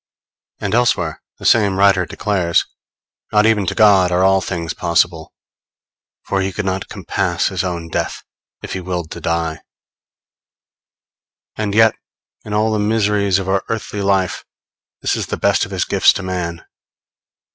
[0.65, 2.65] _And elsewhere the same writer declares:
[3.31, 5.31] _Not even to God are all things possible;
[6.23, 8.23] for he could not compass his own death,
[8.63, 9.61] if he willed to die,
[11.55, 11.93] and yet
[12.43, 14.43] in all the miseries of our earthly life,
[15.03, 16.65] this is the best of his gifts to man.